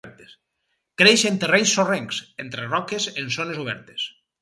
Creix 1.01 1.27
en 1.31 1.37
terrenys 1.45 1.75
sorrencs, 1.81 2.25
entre 2.47 2.69
roques 2.75 3.11
en 3.15 3.33
zones 3.41 3.65
obertes. 3.69 4.13